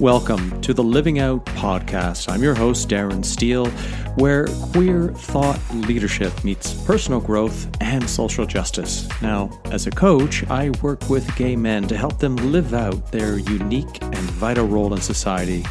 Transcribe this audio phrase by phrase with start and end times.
[0.00, 2.30] Welcome to the Living Out podcast.
[2.30, 3.70] I'm your host, Darren Steele,
[4.16, 9.08] where queer thought leadership meets personal growth and social justice.
[9.22, 13.38] Now, as a coach, I work with gay men to help them live out their
[13.38, 15.64] unique and vital role in society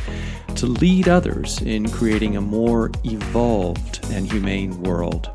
[0.55, 5.29] to lead others in creating a more evolved and humane world.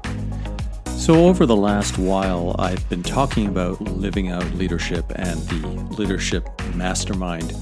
[0.96, 6.48] So, over the last while, I've been talking about living out leadership and the leadership
[6.74, 7.54] mastermind.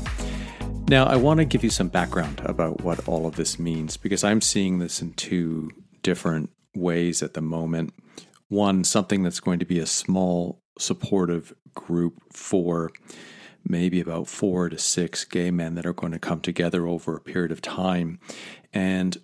[0.89, 4.25] Now, I want to give you some background about what all of this means because
[4.25, 5.71] I'm seeing this in two
[6.03, 7.93] different ways at the moment.
[8.49, 12.91] One, something that's going to be a small supportive group for
[13.67, 17.21] maybe about four to six gay men that are going to come together over a
[17.21, 18.19] period of time
[18.73, 19.19] and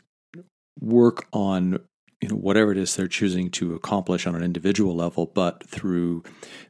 [0.78, 1.78] work on
[2.24, 6.22] you know whatever it is they're choosing to accomplish on an individual level but through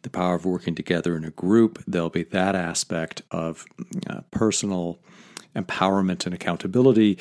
[0.02, 3.64] the power of working together in a group there'll be that aspect of
[4.10, 4.98] uh, personal
[5.54, 7.16] empowerment and accountability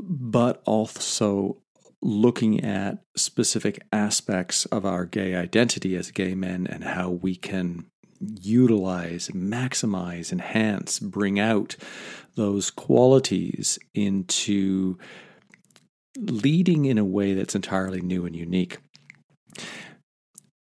[0.00, 1.62] but also
[2.02, 7.86] looking at specific aspects of our gay identity as gay men and how we can
[8.20, 11.76] utilize maximize enhance bring out
[12.34, 14.98] those qualities into
[16.16, 18.78] leading in a way that's entirely new and unique.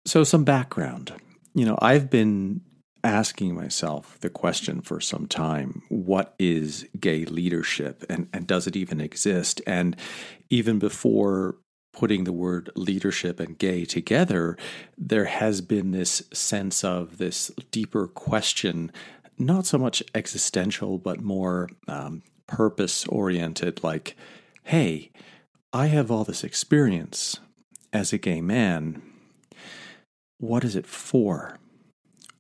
[0.05, 1.13] So, some background.
[1.53, 2.61] You know, I've been
[3.03, 8.75] asking myself the question for some time what is gay leadership and, and does it
[8.75, 9.61] even exist?
[9.65, 9.95] And
[10.49, 11.55] even before
[11.93, 14.57] putting the word leadership and gay together,
[14.97, 18.91] there has been this sense of this deeper question,
[19.39, 24.15] not so much existential, but more um, purpose oriented, like,
[24.67, 25.09] hey,
[25.71, 27.39] I have all this experience
[27.93, 29.01] as a gay man.
[30.39, 31.57] What is it for?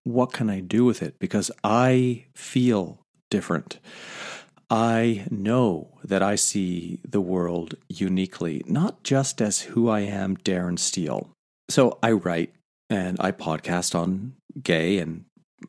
[0.03, 1.19] What can I do with it?
[1.19, 2.99] Because I feel
[3.31, 3.79] different.
[4.69, 10.77] I know that I see the world uniquely, not just as who I am, Darren
[10.77, 11.29] Steele.
[11.69, 12.53] So I write
[12.89, 15.23] and I podcast on gay and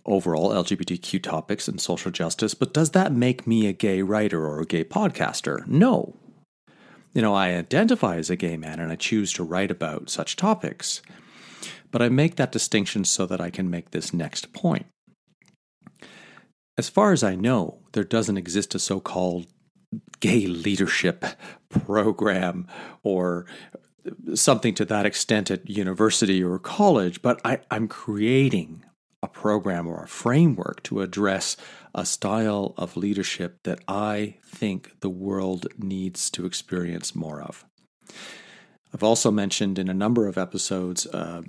[0.04, 4.58] overall LGBTQ topics and social justice, but does that make me a gay writer or
[4.58, 5.64] a gay podcaster?
[5.68, 6.16] No,
[7.14, 10.36] you know, I identify as a gay man and I choose to write about such
[10.36, 11.02] topics.
[11.90, 14.86] But I make that distinction so that I can make this next point.
[16.76, 19.46] As far as I know, there doesn't exist a so called
[20.20, 21.24] gay leadership
[21.70, 22.66] program
[23.02, 23.46] or
[24.34, 28.84] something to that extent at university or college, but I, am creating
[29.28, 31.56] program or a framework to address
[31.94, 37.64] a style of leadership that I think the world needs to experience more of.
[38.92, 41.42] I've also mentioned in a number of episodes uh,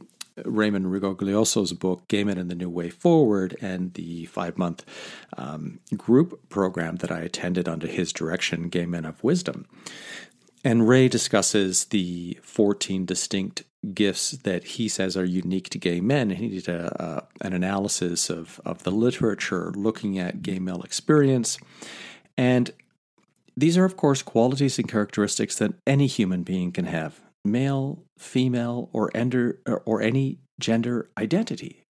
[0.45, 4.85] Raymond Rigoglioso's book, Gay Men and the New Way Forward, and the five month
[5.38, 9.66] um, group program that I attended under his direction, Gay Men of Wisdom.
[10.63, 13.63] And Ray discusses the 14 distinct
[13.94, 16.31] gifts that he says are unique to gay men.
[16.31, 21.57] He did a, an analysis of, of the literature looking at gay male experience.
[22.38, 22.72] And
[23.56, 28.90] these are, of course, qualities and characteristics that any human being can have male, female,
[28.94, 31.85] or, ender, or any gender identity.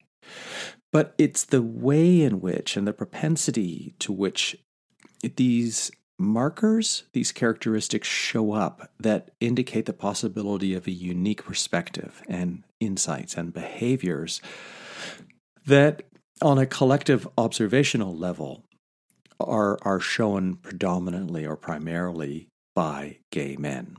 [0.91, 4.57] But it's the way in which and the propensity to which
[5.35, 12.63] these markers, these characteristics show up that indicate the possibility of a unique perspective and
[12.79, 14.41] insights and behaviors
[15.65, 16.03] that,
[16.41, 18.63] on a collective observational level,
[19.39, 23.95] are, are shown predominantly or primarily by gay men.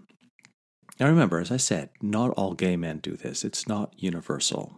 [0.98, 4.74] Now, remember, as I said, not all gay men do this, it's not universal.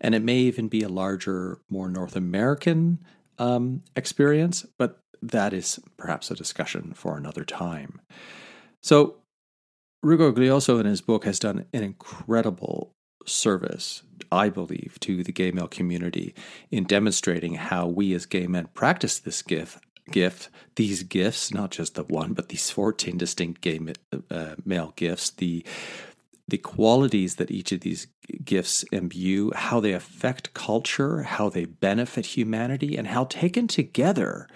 [0.00, 3.00] And it may even be a larger, more North American
[3.38, 8.00] um, experience, but that is perhaps a discussion for another time.
[8.80, 9.16] So,
[10.04, 12.92] Rigoglioso in his book has done an incredible
[13.24, 14.02] service,
[14.32, 16.34] I believe, to the gay male community
[16.72, 19.78] in demonstrating how we as gay men practice this gift,
[20.10, 23.78] gift these gifts, not just the one, but these 14 distinct gay
[24.30, 25.64] uh, male gifts, the
[26.48, 28.08] the qualities that each of these
[28.44, 34.48] gifts imbue, how they affect culture, how they benefit humanity, and how taken together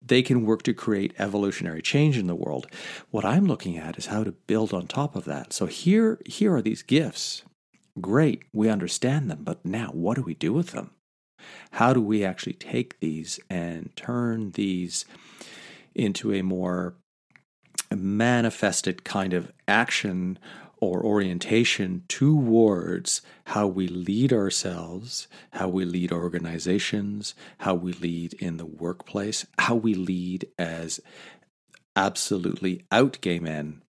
[0.00, 2.66] they can work to create evolutionary change in the world.
[3.10, 5.52] What I'm looking at is how to build on top of that.
[5.52, 7.42] So here, here are these gifts.
[8.00, 10.90] Great, we understand them, but now what do we do with them?
[11.72, 15.04] How do we actually take these and turn these
[15.94, 16.94] into a more
[17.90, 20.38] manifested kind of action
[20.80, 28.56] or orientation towards how we lead ourselves, how we lead organizations, how we lead in
[28.56, 31.00] the workplace, how we lead as
[31.96, 33.82] absolutely out gay men,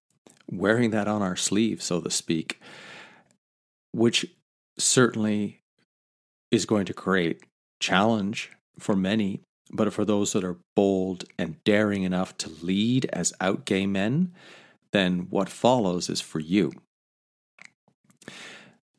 [0.52, 2.60] wearing that on our sleeve, so to speak,
[3.92, 4.26] which
[4.78, 5.62] certainly
[6.52, 7.44] is going to create
[7.80, 9.42] challenge for many.
[9.72, 14.34] But for those that are bold and daring enough to lead as out gay men,
[14.92, 16.72] then what follows is for you.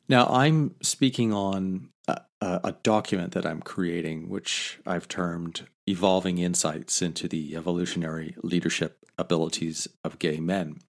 [0.07, 7.01] Now, I'm speaking on a, a, document that I'm creating, which I've termed Evolving Insights
[7.01, 10.79] into the Evolutionary Leadership Abilities of Gay Men.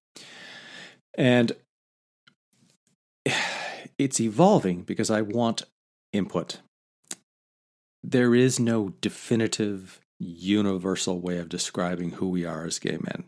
[1.16, 1.52] And
[3.98, 5.64] it's evolving because I want
[6.12, 6.60] input.
[8.02, 13.24] There is no definitive, universal way of describing who we are as gay men.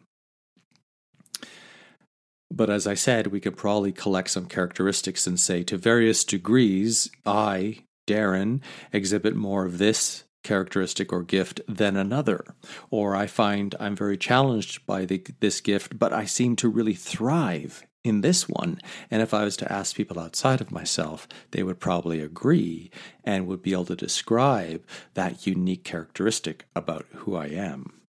[2.55, 7.11] But as I said, we could probably collect some characteristics and say to various degrees,
[7.27, 8.61] I, Darren,
[8.93, 12.45] exhibit more of this characteristic or gift than another.
[12.91, 16.95] Or I find I'm very challenged by the, this gift, but I seem to really
[16.95, 18.79] thrive in this one.
[19.11, 22.93] And if I was to ask people outside of myself, they would probably agree
[23.25, 24.85] and would be able to describe
[25.15, 28.03] that unique characteristic about who I am.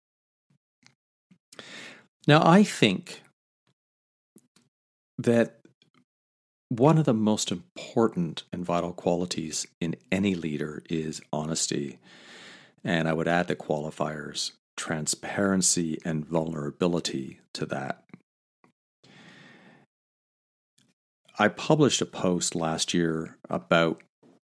[2.26, 3.22] Now, I think
[5.18, 5.58] that
[6.68, 11.98] one of the most important and vital qualities in any leader is honesty.
[12.82, 18.02] And I would add the qualifiers transparency and vulnerability to that.
[21.38, 24.02] I published a post last year about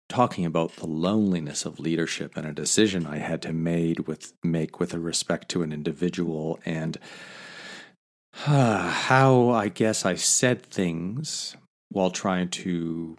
[0.09, 4.81] talking about the loneliness of leadership and a decision I had to made with make
[4.81, 6.99] with respect to an individual and
[8.45, 11.57] how I guess I said things
[11.91, 13.17] while trying to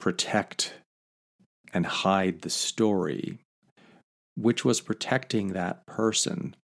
[0.00, 0.74] protect
[1.72, 3.38] and hide the story,
[4.36, 6.56] which was protecting that person,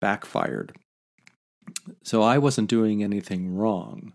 [0.00, 0.76] backfired.
[2.02, 4.12] So I wasn't doing anything wrong,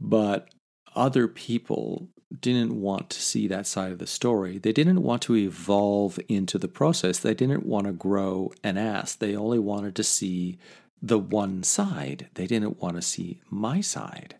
[0.00, 0.48] but
[0.94, 2.08] other people
[2.40, 4.58] didn't want to see that side of the story.
[4.58, 7.18] They didn't want to evolve into the process.
[7.18, 9.18] They didn't want to grow and ask.
[9.18, 10.58] They only wanted to see
[11.02, 12.28] the one side.
[12.34, 14.36] They didn't want to see my side.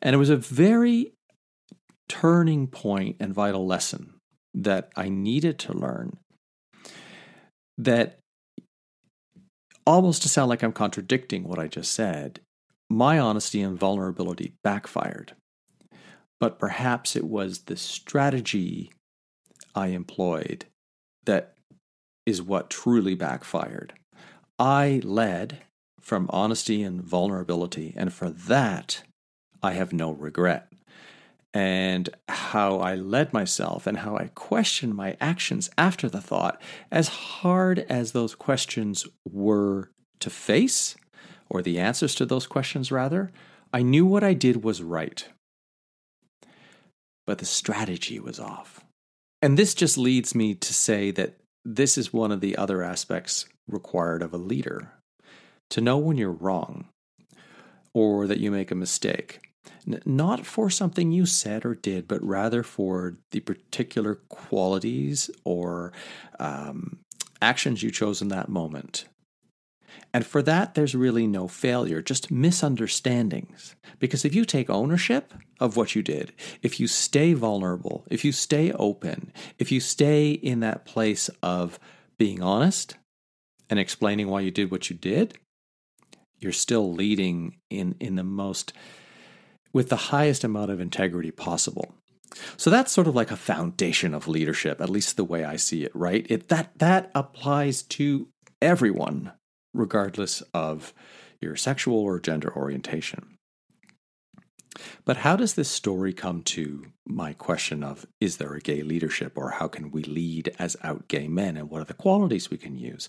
[0.00, 1.12] And it was a very
[2.08, 4.14] turning point and vital lesson
[4.54, 6.18] that I needed to learn
[7.76, 8.18] that
[9.86, 12.40] almost to sound like I'm contradicting what I just said,
[12.88, 15.34] my honesty and vulnerability backfired.
[16.38, 18.90] But perhaps it was the strategy
[19.74, 20.64] I employed
[21.26, 21.54] that
[22.26, 23.92] is what truly backfired.
[24.58, 25.62] I led
[26.00, 27.94] from honesty and vulnerability.
[27.96, 29.02] And for that,
[29.62, 30.72] I have no regret.
[31.52, 36.60] And how I led myself and how I questioned my actions after the thought,
[36.90, 40.96] as hard as those questions were to face,
[41.48, 43.32] or the answers to those questions rather,
[43.72, 45.28] I knew what I did was right.
[47.26, 48.84] But the strategy was off.
[49.42, 53.46] And this just leads me to say that this is one of the other aspects
[53.68, 54.92] required of a leader
[55.70, 56.86] to know when you're wrong
[57.92, 59.40] or that you make a mistake.
[60.04, 65.92] Not for something you said or did, but rather for the particular qualities or
[66.38, 66.98] um,
[67.40, 69.06] actions you chose in that moment.
[70.12, 73.76] And for that, there's really no failure, just misunderstandings.
[73.98, 78.32] Because if you take ownership of what you did, if you stay vulnerable, if you
[78.32, 81.78] stay open, if you stay in that place of
[82.18, 82.96] being honest
[83.68, 85.38] and explaining why you did what you did,
[86.40, 88.72] you're still leading in in the most
[89.72, 91.94] with the highest amount of integrity possible.
[92.56, 95.84] So that's sort of like a foundation of leadership, at least the way I see
[95.84, 96.26] it, right?
[96.28, 98.28] It that that applies to
[98.62, 99.32] everyone
[99.72, 100.92] regardless of
[101.40, 103.36] your sexual or gender orientation.
[105.04, 109.32] But how does this story come to my question of is there a gay leadership
[109.36, 112.56] or how can we lead as out gay men and what are the qualities we
[112.56, 113.08] can use?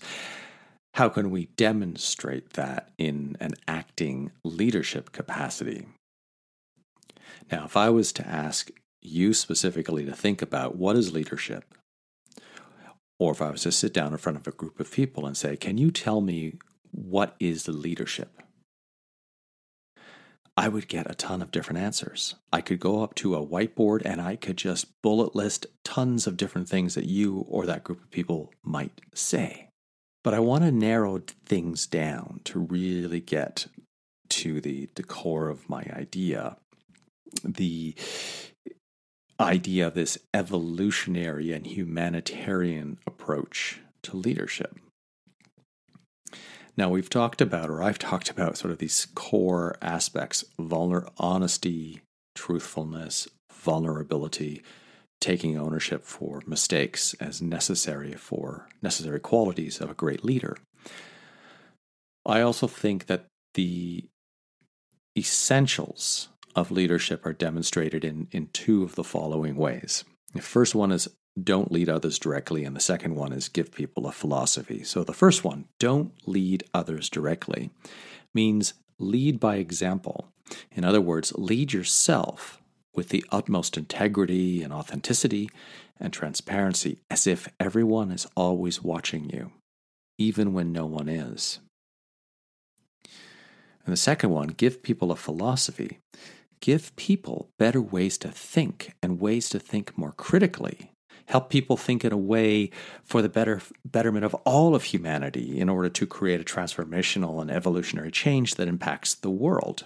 [0.94, 5.86] How can we demonstrate that in an acting leadership capacity?
[7.50, 8.70] Now, if I was to ask
[9.00, 11.74] you specifically to think about what is leadership,
[13.18, 15.36] or if I was to sit down in front of a group of people and
[15.36, 16.58] say, Can you tell me
[16.90, 18.42] what is leadership?
[20.56, 22.34] I would get a ton of different answers.
[22.52, 26.36] I could go up to a whiteboard and I could just bullet list tons of
[26.36, 29.70] different things that you or that group of people might say.
[30.24, 33.66] But I want to narrow things down to really get
[34.30, 36.56] to the, the core of my idea.
[37.44, 37.94] the
[39.40, 44.78] idea of this evolutionary and humanitarian approach to leadership.
[46.76, 52.00] Now, we've talked about, or I've talked about, sort of these core aspects vulner- honesty,
[52.34, 54.62] truthfulness, vulnerability,
[55.22, 60.56] taking ownership for mistakes as necessary for necessary qualities of a great leader.
[62.26, 64.08] I also think that the
[65.16, 70.04] essentials of leadership are demonstrated in, in two of the following ways.
[70.34, 71.08] The first one is
[71.42, 74.82] don't lead others directly, and the second one is give people a philosophy.
[74.84, 77.70] So the first one, don't lead others directly,
[78.34, 80.28] means lead by example.
[80.72, 82.61] In other words, lead yourself
[82.94, 85.48] with the utmost integrity and authenticity
[85.98, 89.52] and transparency as if everyone is always watching you,
[90.18, 91.60] even when no one is.
[93.84, 95.98] And the second one, give people a philosophy.
[96.60, 100.92] Give people better ways to think and ways to think more critically.
[101.26, 102.70] Help people think in a way
[103.04, 107.50] for the better betterment of all of humanity in order to create a transformational and
[107.50, 109.84] evolutionary change that impacts the world.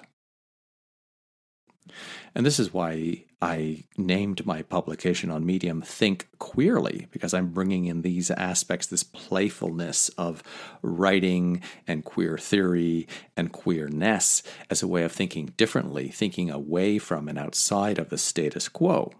[2.37, 7.87] And this is why I named my publication on Medium Think Queerly, because I'm bringing
[7.87, 10.43] in these aspects, this playfulness of
[10.83, 17.26] writing and queer theory and queerness as a way of thinking differently, thinking away from
[17.26, 19.12] and outside of the status quo.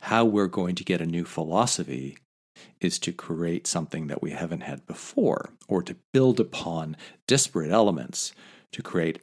[0.00, 2.16] How we're going to get a new philosophy
[2.80, 6.96] is to create something that we haven't had before, or to build upon
[7.26, 8.32] disparate elements
[8.72, 9.20] to create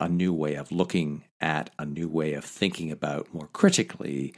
[0.00, 4.34] a new way of looking at, a new way of thinking about more critically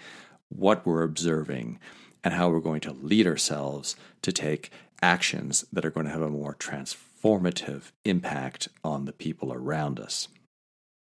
[0.49, 1.79] what we're observing
[2.25, 4.71] and how we're going to lead ourselves to take
[5.02, 10.29] actions that are going to have a more transformative impact on the people around us.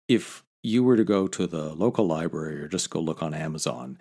[0.09, 3.99] If you were to go to the local library or just go look on Amazon,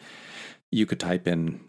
[0.71, 1.61] you could type in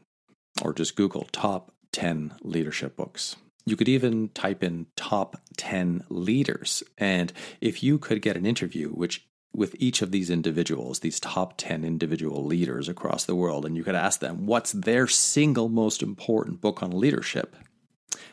[0.63, 3.37] or just Google top 10 leadership books.
[3.67, 6.83] You could even type in top 10 leaders.
[6.99, 11.55] And if you could get an interview, which with each of these individuals, these top
[11.57, 16.03] 10 individual leaders across the world, and you could ask them what's their single most
[16.03, 17.57] important book on leadership,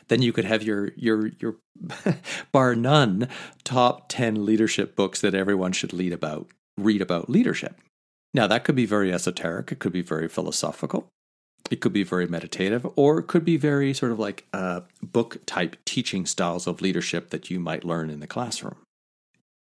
[0.08, 1.56] then you could have your your your
[2.52, 3.28] bar none
[3.64, 7.80] top 10 leadership books that everyone should lead about read about leadership.
[8.34, 11.08] Now that could be very esoteric, it could be very philosophical,
[11.72, 15.38] it could be very meditative, or it could be very sort of like uh, book
[15.46, 18.76] type teaching styles of leadership that you might learn in the classroom.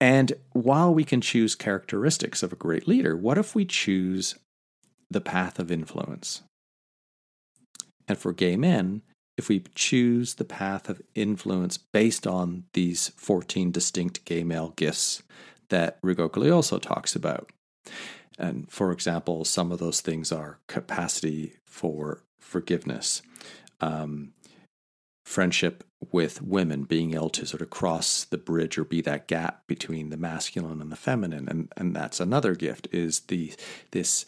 [0.00, 4.36] And while we can choose characteristics of a great leader, what if we choose
[5.10, 6.42] the path of influence?
[8.06, 9.02] And for gay men,
[9.36, 15.24] if we choose the path of influence based on these 14 distinct gay male gifts
[15.70, 17.50] that Rigoglioso talks about.
[18.38, 23.22] And for example, some of those things are capacity for forgiveness,
[23.80, 24.32] um,
[25.24, 29.66] friendship with women, being able to sort of cross the bridge or be that gap
[29.66, 33.52] between the masculine and the feminine, and and that's another gift is the
[33.90, 34.24] this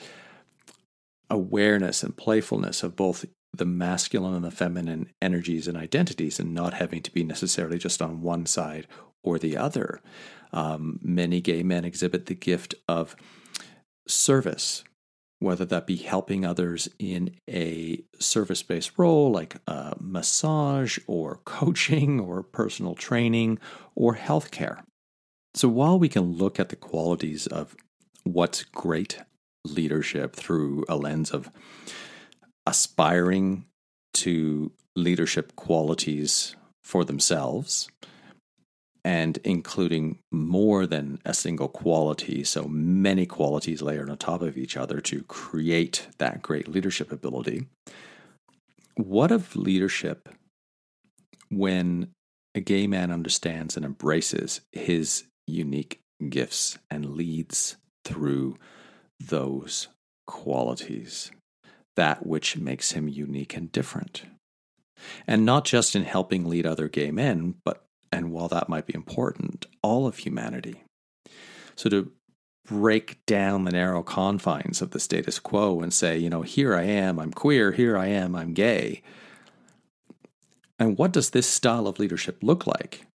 [1.31, 6.75] awareness and playfulness of both the masculine and the feminine energies and identities, and not
[6.75, 8.87] having to be necessarily just on one side
[9.23, 10.00] or the other.
[10.53, 13.15] Um, many gay men exhibit the gift of
[14.09, 14.85] service,
[15.38, 22.19] whether that be helping others in a service based role like a massage or coaching
[22.21, 23.59] or personal training
[23.95, 24.83] or healthcare.
[25.55, 27.77] So while we can look at the qualities of
[28.25, 29.19] what's great
[29.65, 31.50] leadership through a lens of
[32.67, 33.65] aspiring
[34.15, 37.88] to leadership qualities for themselves
[39.05, 44.76] and including more than a single quality, so many qualities layered on top of each
[44.76, 47.67] other to create that great leadership ability.
[48.97, 50.28] What of leadership
[51.50, 52.11] when
[52.55, 58.57] a gay man understands and embraces his unique gifts and leads through
[59.21, 59.88] those
[60.26, 61.31] qualities,
[61.97, 64.25] that which makes him unique and different?
[65.26, 68.95] And not just in helping lead other gay men, but and while that might be
[68.95, 70.83] important, all of humanity.
[71.77, 72.12] So to
[72.67, 76.83] break down the narrow confines of the status quo and say, you know, here I
[76.83, 79.03] am, I'm queer, here I am, I'm gay.
[80.79, 83.07] And what does this style of leadership look like?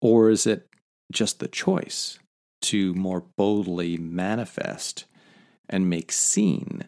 [0.00, 0.68] Or is it
[1.10, 2.18] just the choice
[2.62, 5.06] to more boldly manifest
[5.68, 6.84] and make seen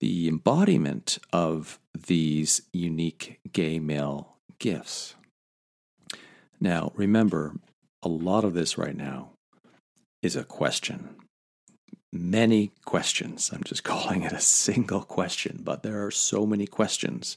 [0.00, 4.31] the embodiment of these unique gay male
[4.62, 5.14] gifts.
[6.60, 7.54] Now, remember,
[8.02, 9.32] a lot of this right now
[10.22, 11.16] is a question.
[12.12, 13.50] Many questions.
[13.52, 17.36] I'm just calling it a single question, but there are so many questions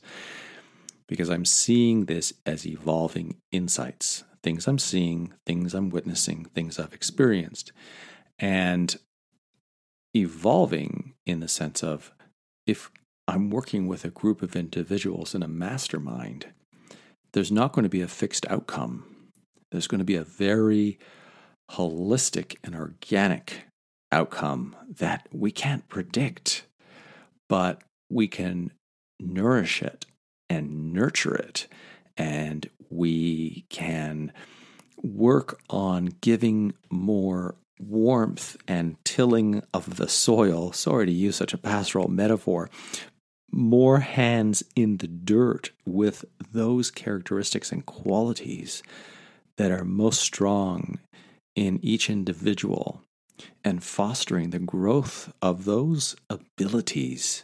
[1.08, 6.94] because I'm seeing this as evolving insights things I'm seeing, things I'm witnessing, things I've
[6.94, 7.72] experienced.
[8.38, 8.96] And
[10.16, 12.12] evolving in the sense of
[12.68, 12.92] if
[13.28, 16.54] I'm working with a group of individuals in a mastermind,
[17.36, 19.04] there's not going to be a fixed outcome.
[19.70, 20.98] There's going to be a very
[21.72, 23.66] holistic and organic
[24.10, 26.64] outcome that we can't predict,
[27.50, 28.72] but we can
[29.20, 30.06] nourish it
[30.50, 31.68] and nurture it.
[32.16, 34.32] And we can
[35.04, 40.72] work on giving more warmth and tilling of the soil.
[40.72, 42.70] Sorry to use such a pastoral metaphor.
[43.58, 48.84] More hands in the dirt with those characteristics and qualities
[49.56, 51.00] that are most strong
[51.56, 53.02] in each individual
[53.64, 57.44] and fostering the growth of those abilities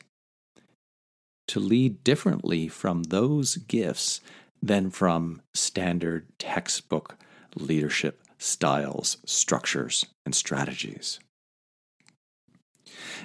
[1.47, 4.19] to lead differently from those gifts
[4.61, 7.15] than from standard textbook
[7.55, 11.19] leadership styles, structures, and strategies.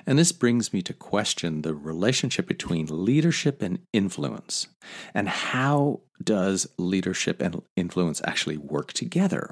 [0.06, 4.68] And this brings me to question the relationship between leadership and influence.
[5.14, 9.50] And how does leadership and influence actually work together?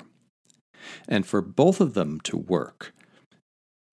[1.09, 2.95] And for both of them to work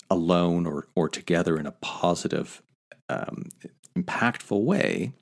[0.10, 2.62] alone or, or together in a positive,
[3.10, 3.50] um,
[3.98, 5.14] impactful way,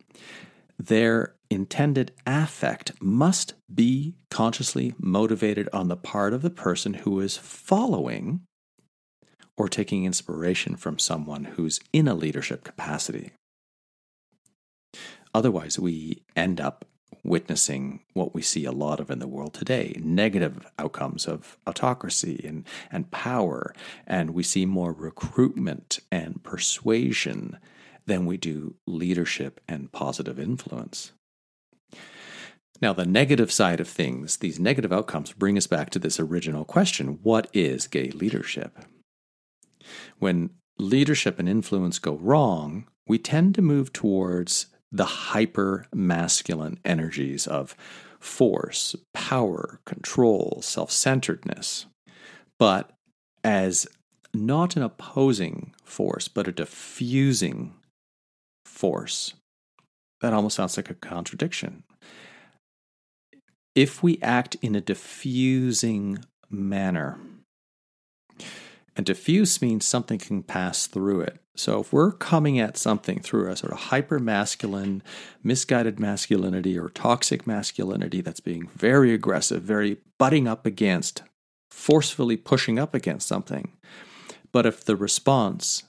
[0.77, 7.37] their intended affect must be consciously motivated on the part of the person who is
[7.37, 8.41] following
[9.59, 13.33] or taking inspiration from someone who's in a leadership capacity.
[15.33, 16.85] Otherwise, we end up
[17.25, 22.41] witnessing what we see a lot of in the world today negative outcomes of autocracy
[22.47, 23.73] and, and power.
[24.07, 27.59] And we see more recruitment and persuasion
[28.05, 31.11] than we do leadership and positive influence.
[32.81, 36.63] Now, the negative side of things, these negative outcomes, bring us back to this original
[36.63, 38.79] question what is gay leadership?
[40.19, 47.47] When leadership and influence go wrong, we tend to move towards the hyper masculine energies
[47.47, 47.75] of
[48.19, 51.85] force, power, control, self centeredness.
[52.57, 52.91] But
[53.43, 53.87] as
[54.33, 57.73] not an opposing force, but a diffusing
[58.65, 59.33] force.
[60.21, 61.83] That almost sounds like a contradiction.
[63.75, 67.17] If we act in a diffusing manner,
[68.95, 71.39] and diffuse means something can pass through it.
[71.55, 75.03] So if we're coming at something through a sort of hyper masculine,
[75.43, 81.23] misguided masculinity or toxic masculinity that's being very aggressive, very butting up against,
[81.69, 83.73] forcefully pushing up against something.
[84.51, 85.83] But if the response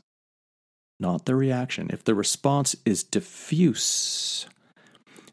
[1.01, 1.89] not the reaction.
[1.91, 4.47] If the response is diffuse,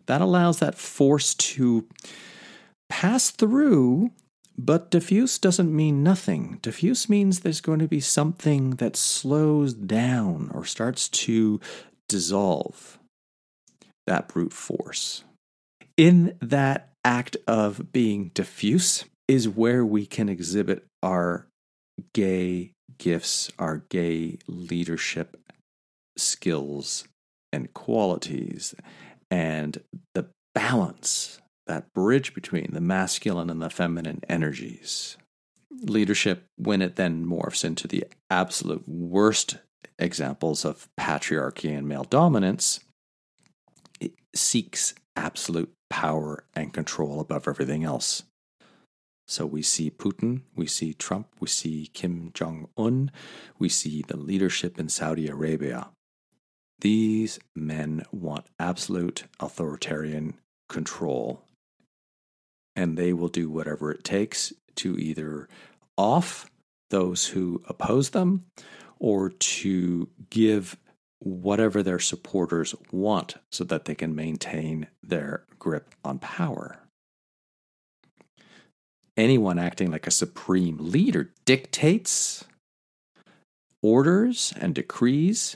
[0.06, 1.88] that allows that force to
[2.90, 4.12] pass through,
[4.58, 6.60] but diffuse doesn't mean nothing.
[6.62, 11.60] Diffuse means there's going to be something that slows down or starts to
[12.10, 12.98] dissolve
[14.08, 15.24] that brute force.
[15.96, 21.48] In that act of being diffuse is where we can exhibit our
[22.14, 25.38] gay gifts, our gay leadership
[26.18, 27.06] skills
[27.52, 28.74] and qualities
[29.30, 29.82] and
[30.14, 35.18] the balance, that bridge between the masculine and the feminine energies.
[35.82, 39.58] Leadership, when it then morphs into the absolute worst
[40.00, 42.80] examples of patriarchy and male dominance,
[44.00, 48.24] it seeks absolute power and control above everything else.
[49.28, 53.12] So we see Putin, we see Trump, we see Kim Jong un,
[53.60, 55.90] we see the leadership in Saudi Arabia.
[56.80, 60.36] These men want absolute authoritarian
[60.70, 61.44] control,
[62.78, 65.50] and they will do whatever it takes to either
[65.98, 66.50] off
[66.92, 68.46] those who oppose them
[69.00, 70.78] or to give
[71.20, 76.78] whatever their supporters want so that they can maintain their grip on power.
[79.18, 82.46] Anyone acting like a supreme leader dictates,
[83.82, 85.56] orders, and decrees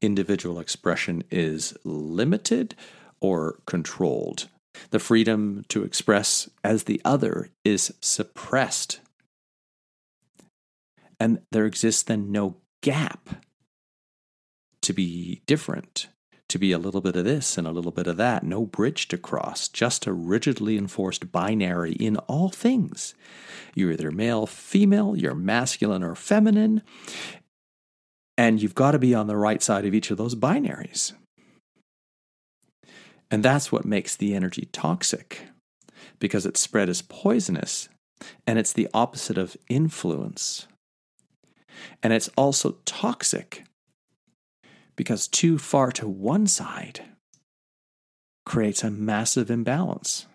[0.00, 2.74] individual expression is limited
[3.20, 4.48] or controlled.
[4.90, 9.00] The freedom to express as the other is suppressed.
[11.20, 13.44] And there exists then no gap
[14.82, 16.08] to be different,
[16.48, 19.08] to be a little bit of this and a little bit of that, no bridge
[19.08, 23.14] to cross, just a rigidly enforced binary in all things.
[23.74, 26.82] You're either male, female, you're masculine or feminine,
[28.38, 31.12] and you've got to be on the right side of each of those binaries.
[33.30, 35.42] And that's what makes the energy toxic
[36.18, 37.88] because it's spread is poisonous
[38.46, 40.66] and it's the opposite of influence.
[42.02, 43.64] And it's also toxic
[44.96, 47.02] because too far to one side
[48.44, 50.26] creates a massive imbalance.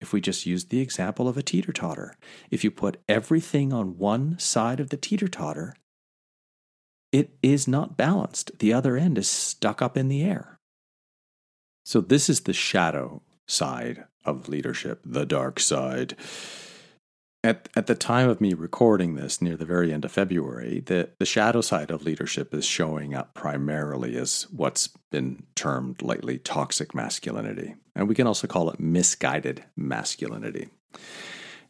[0.00, 2.14] If we just use the example of a teeter totter,
[2.50, 5.74] if you put everything on one side of the teeter totter,
[7.10, 8.58] it is not balanced.
[8.58, 10.57] The other end is stuck up in the air.
[11.88, 16.14] So, this is the shadow side of leadership, the dark side
[17.42, 21.08] at, at the time of me recording this, near the very end of February, the,
[21.18, 26.94] the shadow side of leadership is showing up primarily as what's been termed lately toxic
[26.94, 27.74] masculinity.
[27.96, 30.68] And we can also call it misguided masculinity.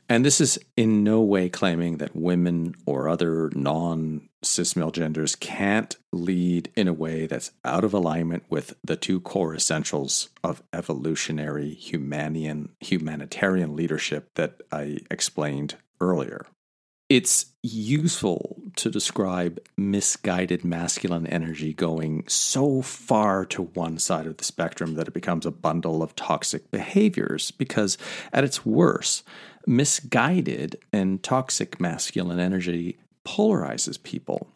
[0.09, 5.35] And this is in no way claiming that women or other non cis male genders
[5.35, 10.63] can't lead in a way that's out of alignment with the two core essentials of
[10.73, 16.47] evolutionary humanian, humanitarian leadership that I explained earlier.
[17.09, 24.45] It's useful to describe misguided masculine energy going so far to one side of the
[24.45, 27.97] spectrum that it becomes a bundle of toxic behaviors because,
[28.31, 29.25] at its worst,
[29.69, 34.49] misguided and toxic masculine energy polarizes people.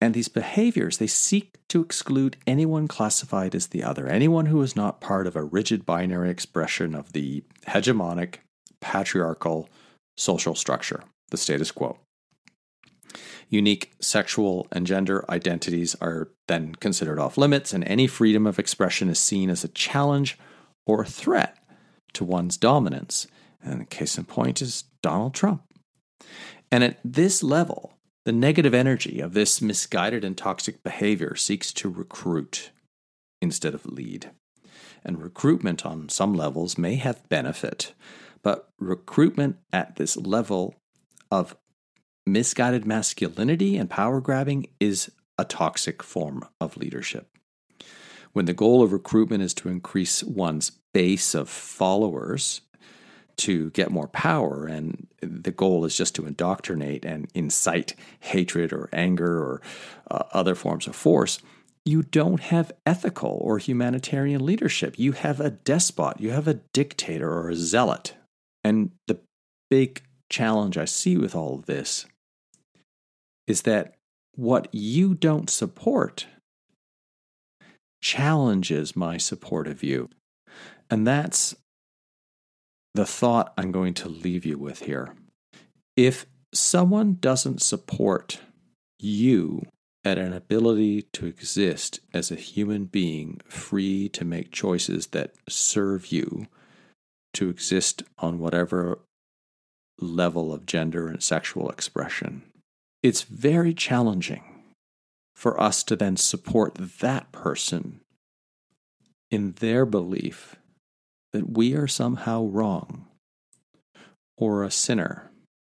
[0.00, 4.76] And these behaviors, they seek to exclude anyone classified as the other, anyone who is
[4.76, 8.36] not part of a rigid binary expression of the hegemonic,
[8.80, 9.70] patriarchal
[10.16, 11.98] social structure, the status quo.
[13.48, 19.08] Unique sexual and gender identities are then considered off limits, and any freedom of expression
[19.08, 20.36] is seen as a challenge
[20.84, 21.56] or a threat
[22.12, 23.26] to one's dominance.
[23.66, 25.62] And the case in point is Donald Trump.
[26.70, 31.88] And at this level, the negative energy of this misguided and toxic behavior seeks to
[31.88, 32.70] recruit
[33.42, 34.30] instead of lead.
[35.04, 37.92] And recruitment on some levels may have benefit,
[38.42, 40.74] but recruitment at this level
[41.30, 41.56] of
[42.26, 47.28] misguided masculinity and power grabbing is a toxic form of leadership.
[48.32, 52.62] When the goal of recruitment is to increase one's base of followers
[53.38, 58.88] to get more power, and the goal is just to indoctrinate and incite hatred or
[58.92, 59.60] anger or
[60.10, 61.38] uh, other forms of force,
[61.84, 64.98] you don't have ethical or humanitarian leadership.
[64.98, 68.14] You have a despot, you have a dictator or a zealot.
[68.64, 69.20] And the
[69.70, 72.06] big challenge I see with all of this
[73.46, 73.94] is that
[74.34, 76.26] what you don't support
[78.02, 80.08] challenges my support of you.
[80.90, 81.54] And that's
[82.96, 85.14] the thought I'm going to leave you with here.
[85.96, 88.40] If someone doesn't support
[88.98, 89.62] you
[90.04, 96.06] at an ability to exist as a human being free to make choices that serve
[96.06, 96.46] you,
[97.34, 99.00] to exist on whatever
[99.98, 102.42] level of gender and sexual expression,
[103.02, 104.44] it's very challenging
[105.34, 108.00] for us to then support that person
[109.30, 110.56] in their belief
[111.36, 113.06] that we are somehow wrong,
[114.38, 115.30] or a sinner,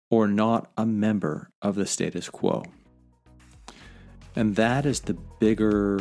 [0.08, 2.62] or not a member of the status quo.
[4.36, 5.98] And that is the bigger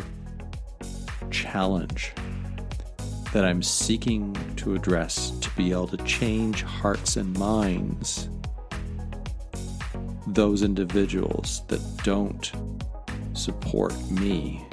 [1.32, 2.12] challenge
[3.32, 8.28] that I'm seeking to address to be able to change hearts and minds.
[10.28, 12.48] Those individuals that don't
[13.32, 14.64] support me.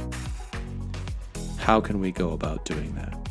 [1.57, 3.24] How can we go about doing that?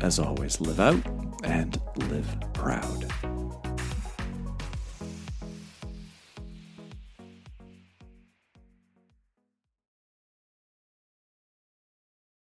[0.00, 1.00] As always, live out
[1.44, 3.06] and live proud.